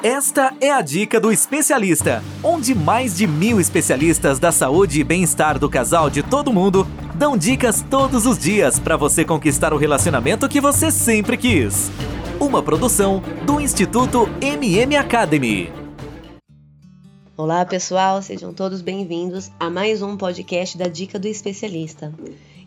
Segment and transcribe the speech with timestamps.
[0.00, 5.58] Esta é a dica do especialista, onde mais de mil especialistas da saúde e bem-estar
[5.58, 6.86] do casal de todo mundo
[7.16, 11.90] dão dicas todos os dias para você conquistar o relacionamento que você sempre quis.
[12.38, 15.72] Uma produção do Instituto MM Academy.
[17.36, 22.14] Olá pessoal, sejam todos bem-vindos a mais um podcast da Dica do Especialista.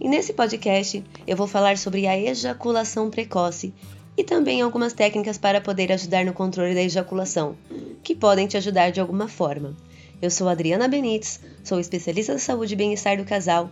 [0.01, 3.73] E nesse podcast eu vou falar sobre a ejaculação precoce
[4.17, 7.55] e também algumas técnicas para poder ajudar no controle da ejaculação,
[8.03, 9.75] que podem te ajudar de alguma forma.
[10.21, 13.71] Eu sou Adriana Benites, sou especialista da saúde e bem-estar do casal.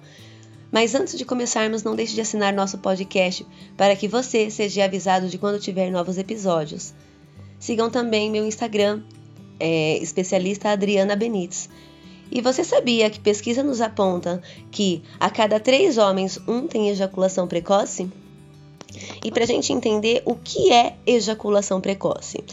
[0.71, 5.27] Mas antes de começarmos, não deixe de assinar nosso podcast para que você seja avisado
[5.27, 6.93] de quando tiver novos episódios.
[7.59, 9.01] Sigam também meu Instagram,
[9.59, 11.69] é, especialista Adriana Benites.
[12.31, 17.47] E você sabia que pesquisa nos aponta que a cada três homens, um tem ejaculação
[17.47, 18.09] precoce?
[19.23, 22.43] E para a gente entender o que é ejaculação precoce.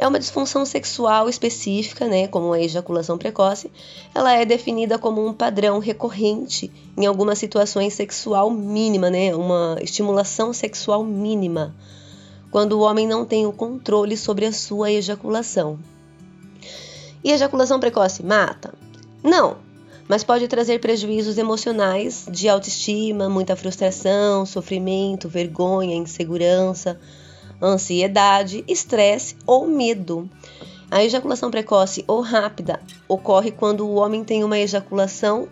[0.00, 3.70] É uma disfunção sexual específica, né, como a ejaculação precoce.
[4.14, 10.54] Ela é definida como um padrão recorrente em algumas situações sexual mínima, né, uma estimulação
[10.54, 11.74] sexual mínima,
[12.50, 15.78] quando o homem não tem o controle sobre a sua ejaculação.
[17.22, 18.72] E ejaculação precoce mata?
[19.22, 19.58] Não,
[20.10, 26.98] mas pode trazer prejuízos emocionais de autoestima, muita frustração, sofrimento, vergonha, insegurança,
[27.62, 30.28] ansiedade, estresse ou medo.
[30.90, 35.48] A ejaculação precoce ou rápida ocorre quando o homem tem uma ejaculação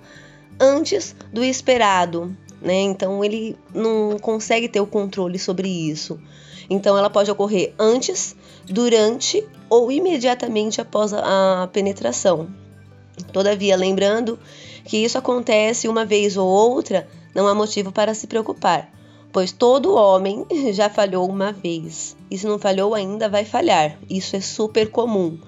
[0.58, 2.80] antes do esperado, né?
[2.80, 6.18] Então ele não consegue ter o controle sobre isso.
[6.68, 8.34] Então ela pode ocorrer antes,
[8.66, 12.48] durante ou imediatamente após a penetração.
[13.32, 14.38] Todavia, lembrando
[14.84, 18.90] que isso acontece uma vez ou outra, não há motivo para se preocupar,
[19.32, 22.16] pois todo homem já falhou uma vez.
[22.30, 23.98] E se não falhou ainda, vai falhar.
[24.08, 25.38] Isso é super comum.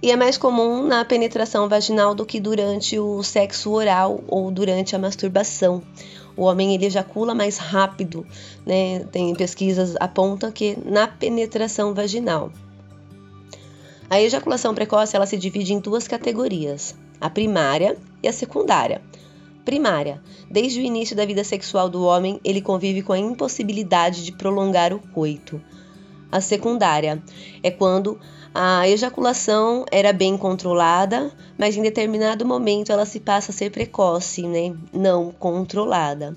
[0.00, 4.94] E é mais comum na penetração vaginal do que durante o sexo oral ou durante
[4.94, 5.82] a masturbação.
[6.36, 8.24] O homem ele ejacula mais rápido,
[8.64, 9.00] né?
[9.10, 12.52] Tem pesquisas apontam que na penetração vaginal.
[14.10, 19.02] A ejaculação precoce ela se divide em duas categorias: a primária e a secundária.
[19.64, 24.32] Primária: desde o início da vida sexual do homem, ele convive com a impossibilidade de
[24.32, 25.60] prolongar o coito.
[26.32, 27.22] A secundária
[27.62, 28.18] é quando
[28.54, 34.46] a ejaculação era bem controlada, mas em determinado momento ela se passa a ser precoce,
[34.46, 34.74] né?
[34.92, 36.34] não controlada.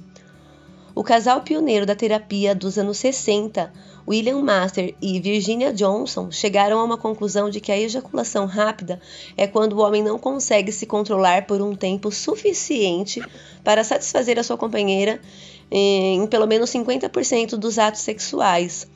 [0.93, 3.71] O casal pioneiro da terapia dos anos 60
[4.07, 8.99] William Master e Virginia Johnson chegaram a uma conclusão de que a ejaculação rápida
[9.37, 13.21] é quando o homem não consegue se controlar por um tempo suficiente
[13.63, 15.21] para satisfazer a sua companheira
[15.69, 18.87] em pelo menos 50% dos atos sexuais.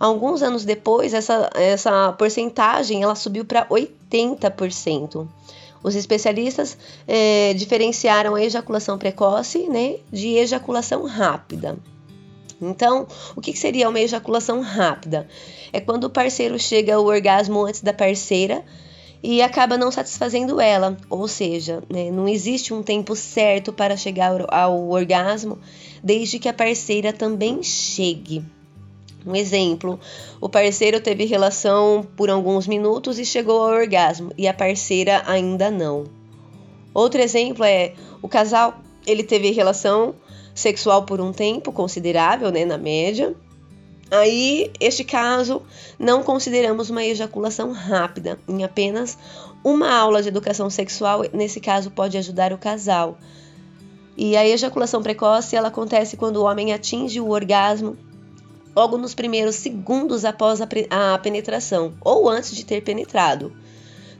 [0.00, 5.28] Alguns anos depois, essa, essa porcentagem ela subiu para 80%.
[5.82, 6.76] Os especialistas
[7.08, 11.78] eh, diferenciaram a ejaculação precoce né, de ejaculação rápida.
[12.60, 15.26] Então, o que seria uma ejaculação rápida?
[15.72, 18.62] É quando o parceiro chega ao orgasmo antes da parceira
[19.22, 24.32] e acaba não satisfazendo ela, ou seja, né, não existe um tempo certo para chegar
[24.52, 25.58] ao orgasmo,
[26.02, 28.44] desde que a parceira também chegue.
[29.26, 29.98] Um exemplo:
[30.40, 35.70] o parceiro teve relação por alguns minutos e chegou ao orgasmo, e a parceira ainda
[35.70, 36.04] não.
[36.92, 40.14] Outro exemplo é o casal ele teve relação
[40.54, 43.34] sexual por um tempo considerável, né, na média.
[44.10, 45.62] Aí, este caso,
[45.98, 48.38] não consideramos uma ejaculação rápida.
[48.48, 49.16] Em apenas
[49.62, 53.18] uma aula de educação sexual, nesse caso, pode ajudar o casal.
[54.16, 57.96] E a ejaculação precoce, ela acontece quando o homem atinge o orgasmo
[58.74, 63.52] logo nos primeiros segundos após a, penetração ou antes de ter penetrado.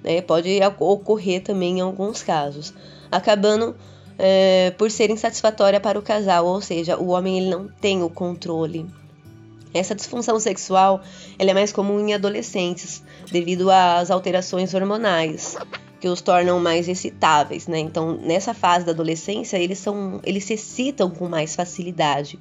[0.03, 0.21] Né?
[0.21, 2.73] Pode ocorrer também em alguns casos,
[3.11, 3.77] acabando
[4.19, 8.11] é, por ser insatisfatória para o casal, ou seja, o homem ele não tem o
[8.11, 8.87] controle.
[9.73, 11.01] Essa disfunção sexual
[11.39, 15.57] é mais comum em adolescentes, devido às alterações hormonais
[16.01, 17.79] que os tornam mais excitáveis, né?
[17.79, 22.39] Então, nessa fase da adolescência, eles são, eles se excitam com mais facilidade.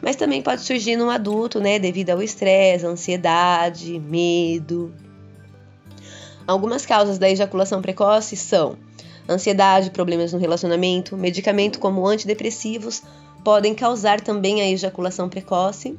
[0.00, 4.92] Mas também pode surgir no adulto, né, devido ao estresse, ansiedade, medo.
[6.46, 8.76] Algumas causas da ejaculação precoce são
[9.28, 13.02] Ansiedade, problemas no relacionamento, medicamento como antidepressivos
[13.44, 15.96] podem causar também a ejaculação precoce.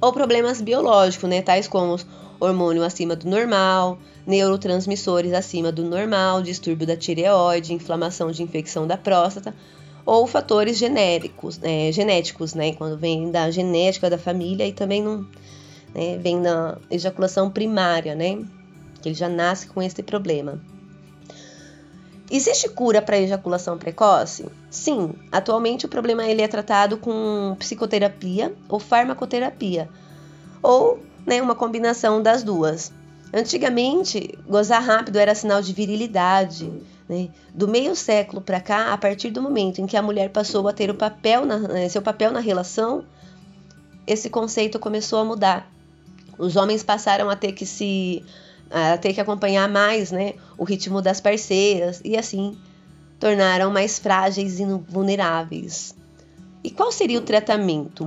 [0.00, 1.98] Ou problemas biológicos, né, tais como
[2.40, 8.96] hormônio acima do normal, neurotransmissores acima do normal, distúrbio da tireoide, inflamação de infecção da
[8.96, 9.54] próstata,
[10.06, 15.26] ou fatores genéricos, é, genéticos, né, quando vem da genética da família e também não,
[15.92, 16.16] né?
[16.18, 18.44] Vem na ejaculação primária, né?
[19.02, 20.60] Que ele já nasce com esse problema.
[22.30, 24.46] Existe cura para ejaculação precoce?
[24.70, 29.88] Sim, atualmente o problema ele é tratado com psicoterapia ou farmacoterapia,
[30.62, 32.92] ou né, uma combinação das duas.
[33.36, 36.72] Antigamente, gozar rápido era sinal de virilidade.
[37.06, 37.28] Né?
[37.52, 40.72] Do meio século para cá, a partir do momento em que a mulher passou a
[40.72, 43.04] ter o papel na, né, seu papel na relação,
[44.06, 45.70] esse conceito começou a mudar.
[46.38, 48.24] Os homens passaram a ter que se
[48.70, 52.56] a ter que acompanhar mais, né, o ritmo das parceiras e assim
[53.20, 55.94] tornaram mais frágeis e vulneráveis.
[56.64, 58.06] E qual seria o tratamento?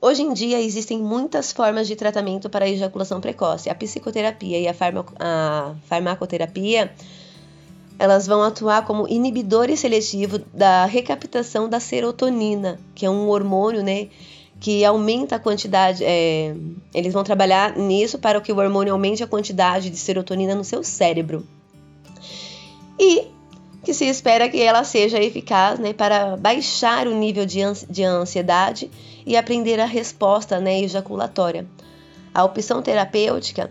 [0.00, 3.68] Hoje em dia existem muitas formas de tratamento para a ejaculação precoce.
[3.68, 4.74] A psicoterapia e a,
[5.18, 6.92] a farmacoterapia
[7.98, 14.06] elas vão atuar como inibidores seletivos da recaptação da serotonina, que é um hormônio, né,
[14.60, 16.04] que aumenta a quantidade.
[16.04, 16.54] É,
[16.94, 20.84] eles vão trabalhar nisso para que o hormônio aumente a quantidade de serotonina no seu
[20.84, 21.44] cérebro.
[22.96, 23.26] E
[23.82, 27.60] que se espera que ela seja eficaz né, para baixar o nível de,
[27.90, 28.90] de ansiedade
[29.28, 31.66] e aprender a resposta né, ejaculatória.
[32.34, 33.70] A opção terapêutica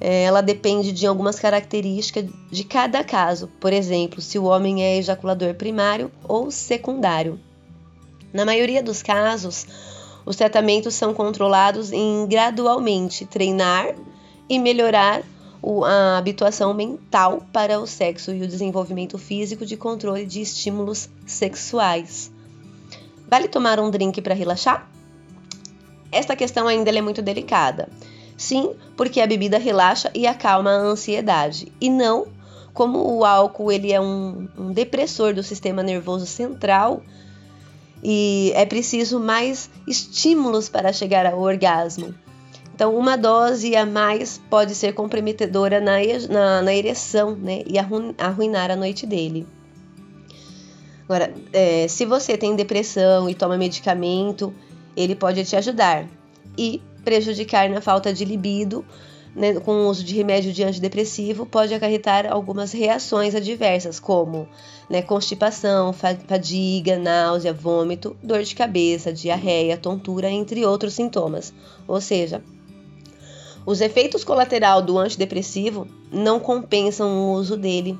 [0.00, 4.98] é, ela depende de algumas características de cada caso, por exemplo, se o homem é
[4.98, 7.38] ejaculador primário ou secundário.
[8.32, 9.64] Na maioria dos casos,
[10.26, 13.94] os tratamentos são controlados em gradualmente treinar
[14.48, 15.22] e melhorar
[15.84, 22.32] a habituação mental para o sexo e o desenvolvimento físico de controle de estímulos sexuais.
[23.28, 24.95] Vale tomar um drink para relaxar?
[26.10, 27.88] Esta questão ainda é muito delicada.
[28.36, 32.26] Sim, porque a bebida relaxa e acalma a ansiedade, e não
[32.76, 37.02] como o álcool ele é um, um depressor do sistema nervoso central
[38.04, 42.14] e é preciso mais estímulos para chegar ao orgasmo.
[42.74, 45.94] Então, uma dose a mais pode ser comprometedora na,
[46.28, 49.46] na, na ereção né, e arruinar a noite dele.
[51.04, 54.52] Agora, é, se você tem depressão e toma medicamento,
[54.96, 56.06] ele pode te ajudar
[56.56, 58.84] e prejudicar na falta de libido
[59.36, 64.48] né, com o uso de remédio de antidepressivo pode acarretar algumas reações adversas, como
[64.88, 71.52] né, constipação, fadiga, náusea, vômito, dor de cabeça, diarreia, tontura, entre outros sintomas.
[71.86, 72.42] Ou seja,
[73.66, 77.98] os efeitos colaterais do antidepressivo não compensam o uso dele.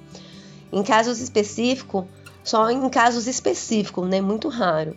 [0.73, 2.05] Em casos específicos,
[2.43, 4.97] só em casos específicos, né, muito raro.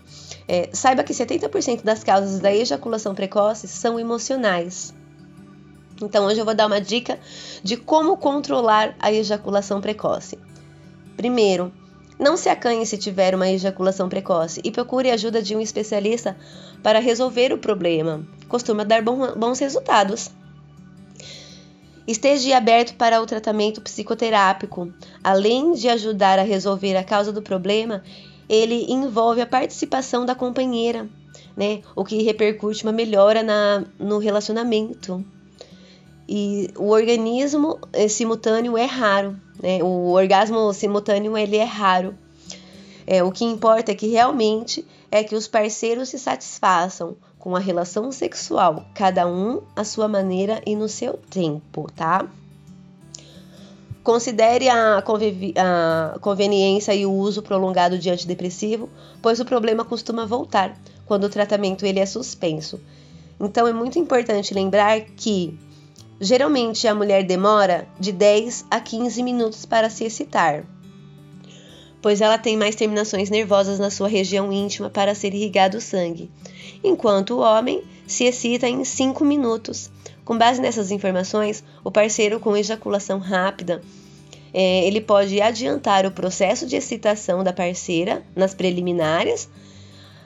[0.52, 4.92] É, saiba que 70% das causas da ejaculação precoce são emocionais.
[6.02, 7.20] Então hoje eu vou dar uma dica
[7.64, 10.40] de como controlar a ejaculação precoce.
[11.16, 11.72] Primeiro,
[12.18, 16.36] não se acanhe se tiver uma ejaculação precoce e procure a ajuda de um especialista
[16.82, 18.26] para resolver o problema.
[18.48, 20.32] Costuma dar bons resultados.
[22.08, 24.92] Esteja aberto para o tratamento psicoterápico.
[25.24, 28.02] Além de ajudar a resolver a causa do problema,
[28.50, 31.08] ele envolve a participação da companheira,
[31.56, 31.82] né?
[31.96, 35.24] O que repercute uma melhora na, no relacionamento.
[36.28, 39.84] E o organismo eh, simultâneo é raro, né?
[39.84, 42.16] O orgasmo simultâneo ele é raro.
[43.06, 47.60] É, o que importa é que realmente é que os parceiros se satisfaçam com a
[47.60, 52.28] relação sexual, cada um à sua maneira e no seu tempo, tá?
[54.10, 58.90] Considere a, a, conveniência e o uso prolongado de antidepressivo,
[59.22, 60.76] pois o problema costuma voltar
[61.06, 62.82] quando o tratamento ele é suspenso.
[63.40, 65.56] Então é muito importante lembrar que
[66.20, 70.66] Geralmente a mulher demora de 10 a 15 minutos para se excitar,
[72.02, 76.30] pois ela tem mais terminações nervosas na sua região íntima para ser irrigado o sangue,
[76.84, 79.90] enquanto o homem se excita em 5 minutos.
[80.30, 83.82] Com base nessas informações, o parceiro com ejaculação rápida
[84.54, 89.50] é, ele pode adiantar o processo de excitação da parceira nas preliminares.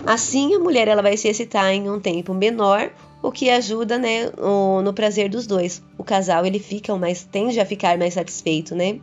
[0.06, 2.92] Assim, a mulher ela vai se excitar em um tempo menor
[3.22, 5.82] o que ajuda, né, no, no prazer dos dois.
[5.98, 9.00] O casal ele fica mais tende a ficar mais satisfeito, né?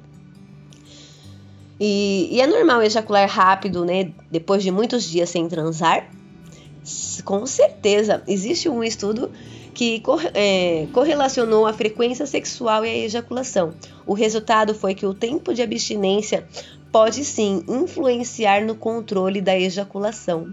[1.80, 4.12] E, e, é normal ejacular rápido, né?
[4.30, 6.11] Depois de muitos dias sem transar?
[7.25, 8.23] Com certeza.
[8.28, 9.30] Existe um estudo
[9.81, 10.03] que
[10.35, 13.73] é, correlacionou a frequência sexual e a ejaculação.
[14.07, 16.47] O resultado foi que o tempo de abstinência
[16.93, 20.53] pode sim influenciar no controle da ejaculação.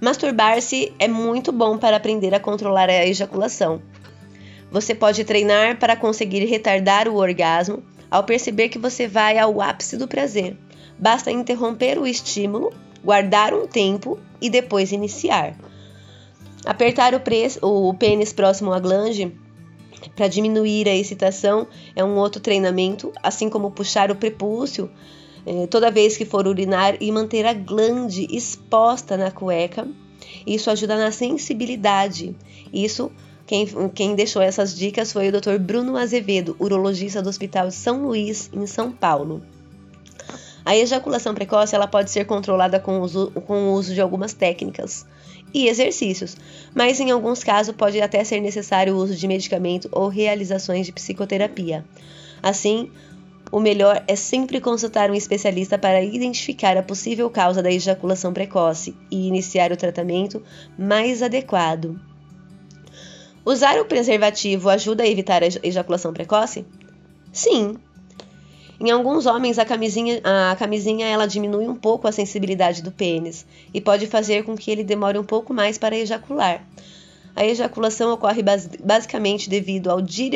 [0.00, 3.82] Masturbar-se é muito bom para aprender a controlar a ejaculação.
[4.70, 9.98] Você pode treinar para conseguir retardar o orgasmo ao perceber que você vai ao ápice
[9.98, 10.56] do prazer.
[10.98, 12.72] Basta interromper o estímulo,
[13.04, 15.54] guardar um tempo e depois iniciar.
[16.66, 19.32] Apertar o, o pênis próximo à glande
[20.16, 24.90] para diminuir a excitação é um outro treinamento, assim como puxar o prepúcio
[25.46, 29.86] é, toda vez que for urinar e manter a glande exposta na cueca.
[30.44, 32.34] Isso ajuda na sensibilidade.
[32.72, 33.12] Isso
[33.46, 35.58] quem, quem, deixou essas dicas foi o Dr.
[35.60, 39.40] Bruno Azevedo, urologista do Hospital São Luís, em São Paulo.
[40.64, 45.06] A ejaculação precoce ela pode ser controlada com uso, com o uso de algumas técnicas
[45.56, 46.36] e exercícios,
[46.74, 50.92] mas em alguns casos pode até ser necessário o uso de medicamento ou realizações de
[50.92, 51.82] psicoterapia.
[52.42, 52.90] Assim,
[53.50, 58.94] o melhor é sempre consultar um especialista para identificar a possível causa da ejaculação precoce
[59.10, 60.42] e iniciar o tratamento
[60.78, 61.98] mais adequado.
[63.42, 66.66] Usar o preservativo ajuda a evitar a ejaculação precoce?
[67.32, 67.76] Sim,
[68.78, 73.46] em alguns homens, a camisinha, a camisinha ela diminui um pouco a sensibilidade do pênis
[73.72, 76.62] e pode fazer com que ele demore um pouco mais para ejacular.
[77.34, 80.30] A ejaculação ocorre bas basicamente devido ao de,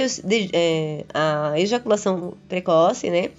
[0.52, 3.30] é, a ejaculação precoce, né?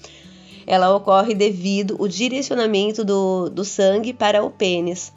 [0.66, 5.12] Ela ocorre devido ao direcionamento do, do sangue para o pênis,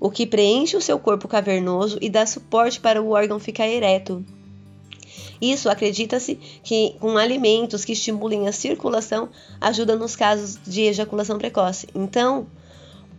[0.00, 4.24] o que preenche o seu corpo cavernoso e dá suporte para o órgão ficar ereto.
[5.40, 9.28] Isso acredita-se que com alimentos que estimulem a circulação
[9.60, 11.86] ajuda nos casos de ejaculação precoce.
[11.94, 12.46] Então,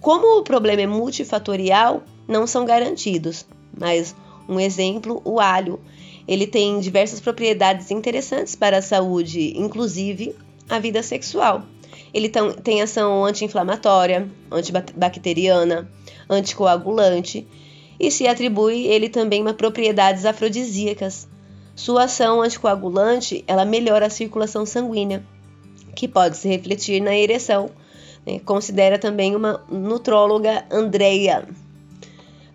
[0.01, 3.45] como o problema é multifatorial, não são garantidos.
[3.77, 4.15] Mas
[4.47, 5.79] um exemplo, o alho,
[6.27, 10.35] ele tem diversas propriedades interessantes para a saúde, inclusive
[10.67, 11.63] a vida sexual.
[12.13, 12.29] Ele
[12.63, 15.89] tem ação anti-inflamatória, antibacteriana,
[16.27, 17.47] anticoagulante
[17.99, 21.28] e se atribui ele também uma propriedades afrodisíacas.
[21.79, 25.23] Sua ação anticoagulante ela melhora a circulação sanguínea,
[25.95, 27.69] que pode se refletir na ereção.
[28.27, 28.37] Né?
[28.39, 31.47] Considera também uma nutróloga Andrea.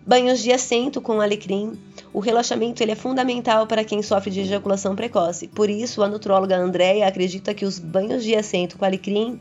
[0.05, 1.73] Banhos de assento com alecrim.
[2.13, 5.47] O relaxamento ele é fundamental para quem sofre de ejaculação precoce.
[5.47, 9.39] Por isso, a nutróloga Andrea acredita que os banhos de assento com alecrim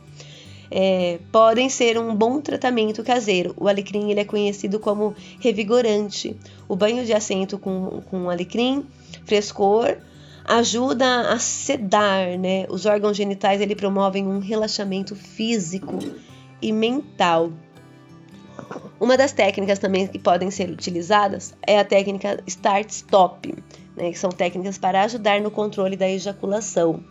[0.77, 3.55] é, podem ser um bom tratamento caseiro.
[3.57, 6.37] O alecrim ele é conhecido como revigorante.
[6.67, 8.85] O banho de assento com, com alecrim
[9.25, 9.97] frescor,
[10.45, 12.67] ajuda a sedar, né?
[12.69, 15.97] Os órgãos genitais ele promovem um relaxamento físico
[16.61, 17.53] e mental.
[18.99, 23.55] Uma das técnicas também que podem ser utilizadas é a técnica Start-Stop,
[23.97, 27.05] né, que são técnicas para ajudar no controle da ejaculação.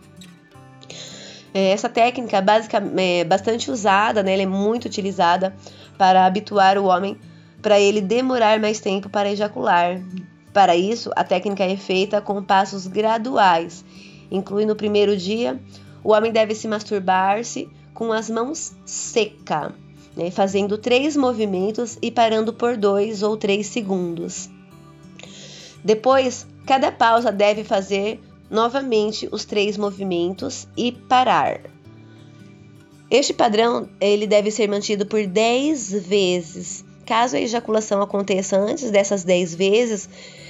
[1.54, 5.54] É, essa técnica é, é bastante usada, né, ela é muito utilizada
[5.96, 7.16] para habituar o homem
[7.62, 10.02] para ele demorar mais tempo para ejacular,
[10.54, 13.84] para isso, a técnica é feita com passos graduais.
[14.30, 15.60] Inclui no primeiro dia,
[16.02, 19.72] o homem deve se masturbar-se com as mãos secas,
[20.16, 24.48] né, fazendo três movimentos e parando por dois ou três segundos.
[25.82, 28.20] Depois, cada pausa deve fazer
[28.50, 31.60] novamente os três movimentos e parar.
[33.10, 36.84] Este padrão ele deve ser mantido por 10 vezes.
[37.06, 40.08] Caso a ejaculação aconteça antes dessas 10 vezes,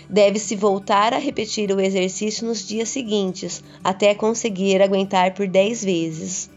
[0.08, 6.50] deve-se voltar a repetir o exercício nos dias seguintes, até conseguir aguentar por 10 vezes.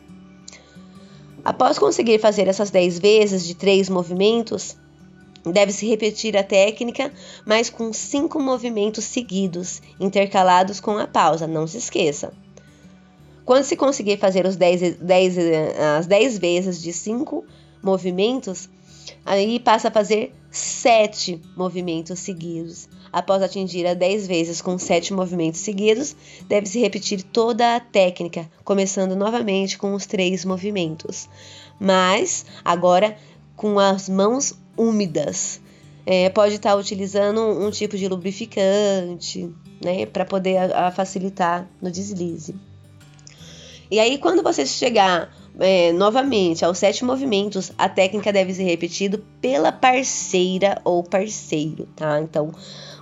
[1.44, 4.78] Após conseguir fazer essas 10 vezes de três movimentos,
[5.52, 7.12] deve-se repetir a técnica,
[7.46, 12.34] mas com cinco movimentos seguidos, intercalados com a pausa, não se esqueça.
[13.46, 15.38] Quando se conseguir fazer os 10, 10,
[16.00, 17.46] as 10 vezes de cinco
[17.82, 18.70] movimentos,
[19.26, 22.90] aí passa a fazer sete movimentos seguidos.
[23.12, 26.16] Após atingir a 10 vezes com 7 movimentos seguidos,
[26.48, 31.30] deve-se repetir toda a técnica, começando novamente com os três movimentos,
[31.80, 33.18] mas agora
[33.56, 35.60] com as mãos úmidas.
[36.06, 39.54] É, pode estar utilizando um, tipo de lubrificante,
[39.84, 42.56] né, para poder a, a facilitar no deslize.
[43.92, 45.30] E aí, quando você chegar
[45.60, 52.22] é, novamente aos sete movimentos, a técnica deve ser repetida pela parceira ou parceiro, tá?
[52.22, 52.54] Então,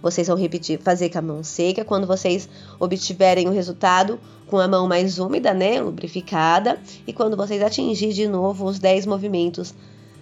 [0.01, 1.83] vocês vão repetir, fazer com a mão seca.
[1.83, 2.47] Quando vocês
[2.79, 8.27] obtiverem o resultado com a mão mais úmida, né, lubrificada, e quando vocês atingirem de
[8.27, 9.73] novo os 10 movimentos,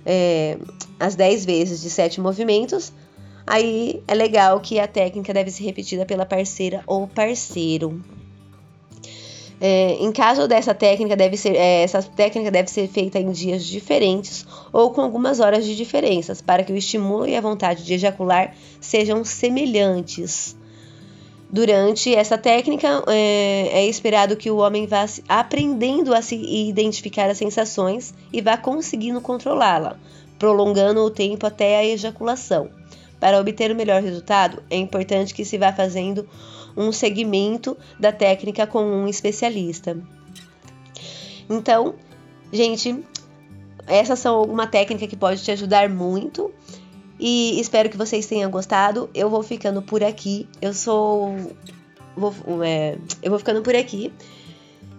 [0.05, 0.57] é,
[1.05, 2.93] as 10 vezes de 7 movimentos,
[3.45, 8.01] aí é legal que a técnica deve ser repetida pela parceira ou parceiro.
[9.65, 13.65] É, em caso dessa técnica, deve ser, é, essa técnica deve ser feita em dias
[13.65, 17.93] diferentes ou com algumas horas de diferenças, para que o estímulo e a vontade de
[17.93, 20.55] ejacular sejam semelhantes.
[21.49, 27.37] Durante essa técnica, é, é esperado que o homem vá aprendendo a se identificar as
[27.37, 29.97] sensações e vá conseguindo controlá-la,
[30.43, 32.69] prolongando o tempo até a ejaculação.
[33.17, 36.27] Para obter o melhor resultado, é importante que se vá fazendo
[36.75, 39.97] um segmento da técnica com um especialista.
[41.49, 41.95] Então,
[42.51, 43.01] gente,
[43.87, 46.51] essas são alguma técnica que pode te ajudar muito.
[47.17, 49.09] E espero que vocês tenham gostado.
[49.13, 50.49] Eu vou ficando por aqui.
[50.61, 51.37] Eu sou.
[52.17, 54.11] Vou, é, eu vou ficando por aqui.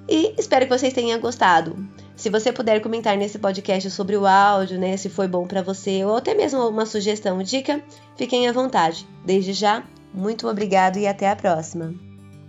[0.09, 1.77] E espero que vocês tenham gostado.
[2.17, 6.05] Se você puder comentar nesse podcast sobre o áudio, né, se foi bom para você,
[6.05, 7.83] ou até mesmo uma sugestão, dica,
[8.17, 9.07] fiquem à vontade.
[9.25, 12.14] Desde já, muito obrigado e até a próxima.